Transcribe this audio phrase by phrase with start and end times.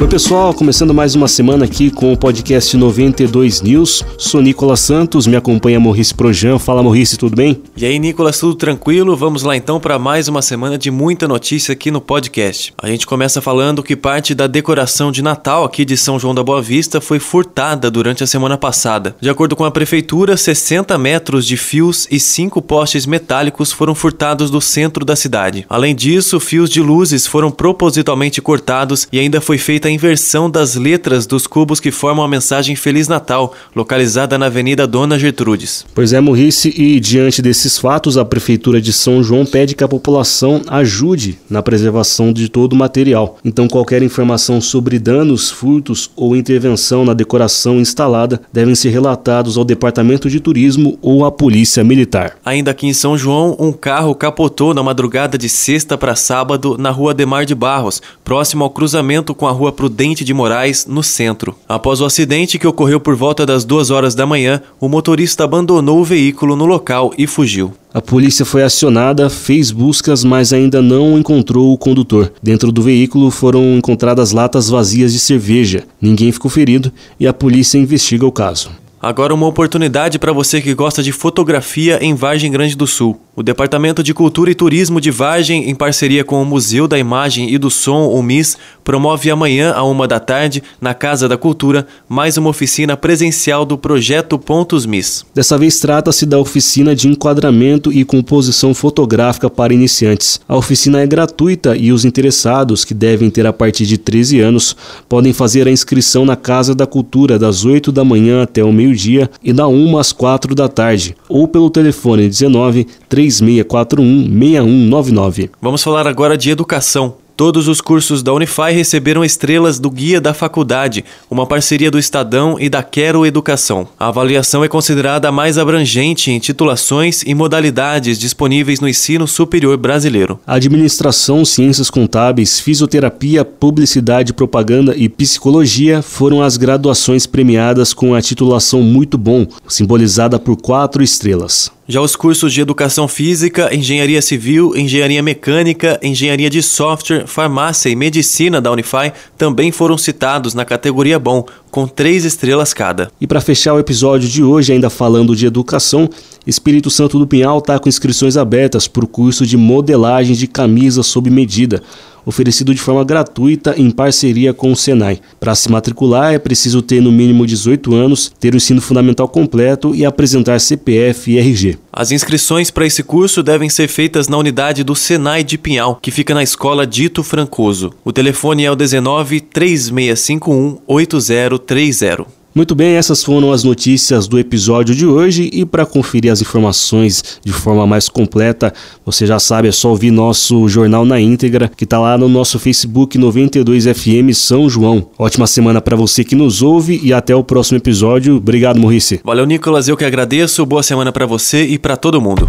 [0.00, 4.04] Oi, pessoal, começando mais uma semana aqui com o podcast 92 News.
[4.18, 6.58] Sou Nicolas Santos, me acompanha Maurício Projan.
[6.58, 7.62] Fala, Maurício, tudo bem?
[7.76, 9.16] E aí, Nicolas, tudo tranquilo?
[9.16, 12.74] Vamos lá então para mais uma semana de muita notícia aqui no podcast.
[12.82, 16.42] A gente começa falando que parte da decoração de Natal aqui de São João da
[16.42, 19.14] Boa Vista foi furtada durante a semana passada.
[19.20, 24.50] De acordo com a prefeitura, 60 metros de fios e 5 postes metálicos foram furtados
[24.50, 25.64] do centro da cidade.
[25.68, 30.74] Além disso, fios de luzes foram propositalmente cortados e ainda foi feita a inversão das
[30.74, 35.84] letras dos cubos que formam a mensagem Feliz Natal, localizada na Avenida Dona Gertrudes.
[35.94, 39.88] Pois é, Maurice, e diante desses fatos, a Prefeitura de São João pede que a
[39.88, 43.38] população ajude na preservação de todo o material.
[43.44, 49.64] Então, qualquer informação sobre danos, furtos ou intervenção na decoração instalada devem ser relatados ao
[49.64, 52.36] Departamento de Turismo ou à Polícia Militar.
[52.44, 56.90] Ainda aqui em São João, um carro capotou na madrugada de sexta para sábado na
[56.90, 61.54] rua Demar de Barros, próximo ao cruzamento com a rua Prudente de Moraes, no centro.
[61.68, 66.00] Após o acidente que ocorreu por volta das duas horas da manhã, o motorista abandonou
[66.00, 67.74] o veículo no local e fugiu.
[67.92, 72.32] A polícia foi acionada, fez buscas, mas ainda não encontrou o condutor.
[72.42, 75.84] Dentro do veículo foram encontradas latas vazias de cerveja.
[76.00, 78.70] Ninguém ficou ferido e a polícia investiga o caso.
[79.04, 83.20] Agora uma oportunidade para você que gosta de fotografia em Vargem Grande do Sul.
[83.36, 87.52] O Departamento de Cultura e Turismo de Vargem, em parceria com o Museu da Imagem
[87.52, 91.86] e do Som, o MIS, promove amanhã, à uma da tarde, na Casa da Cultura,
[92.08, 95.26] mais uma oficina presencial do projeto Pontos MIS.
[95.34, 100.40] Dessa vez trata-se da oficina de enquadramento e composição fotográfica para iniciantes.
[100.48, 104.76] A oficina é gratuita e os interessados, que devem ter a partir de 13 anos,
[105.08, 109.30] podem fazer a inscrição na Casa da Cultura das 8 da manhã até o meio-dia
[109.42, 115.50] e da 1 às 4 da tarde, ou pelo telefone 19 3 3641 6199.
[115.60, 117.23] Vamos falar agora de educação.
[117.36, 122.56] Todos os cursos da Unify receberam estrelas do Guia da Faculdade, uma parceria do Estadão
[122.60, 123.88] e da Quero Educação.
[123.98, 129.76] A avaliação é considerada a mais abrangente em titulações e modalidades disponíveis no ensino superior
[129.76, 130.38] brasileiro.
[130.46, 138.80] Administração, ciências contábeis, fisioterapia, publicidade, propaganda e psicologia foram as graduações premiadas com a titulação
[138.80, 141.72] Muito Bom, simbolizada por quatro estrelas.
[141.86, 147.94] Já os cursos de Educação Física, Engenharia Civil, Engenharia Mecânica, Engenharia de Software, Farmácia e
[147.94, 153.10] Medicina da Unify também foram citados na categoria Bom, com três estrelas cada.
[153.20, 156.08] E para fechar o episódio de hoje, ainda falando de educação,
[156.46, 161.02] Espírito Santo do Pinhal está com inscrições abertas para o curso de modelagem de camisa
[161.02, 161.82] sob medida
[162.24, 165.20] oferecido de forma gratuita em parceria com o Senai.
[165.38, 169.94] Para se matricular é preciso ter no mínimo 18 anos, ter o ensino fundamental completo
[169.94, 171.78] e apresentar CPF e RG.
[171.92, 176.10] As inscrições para esse curso devem ser feitas na unidade do Senai de Pinhal, que
[176.10, 177.92] fica na Escola Dito Francoso.
[178.04, 182.43] O telefone é o 19 3651 8030.
[182.54, 187.40] Muito bem, essas foram as notícias do episódio de hoje e para conferir as informações
[187.44, 188.72] de forma mais completa,
[189.04, 192.60] você já sabe, é só ouvir nosso jornal na íntegra, que está lá no nosso
[192.60, 195.08] Facebook 92FM São João.
[195.18, 198.36] Ótima semana para você que nos ouve e até o próximo episódio.
[198.36, 199.20] Obrigado, Maurice.
[199.24, 200.64] Valeu, Nicolas, eu que agradeço.
[200.64, 202.48] Boa semana para você e para todo mundo.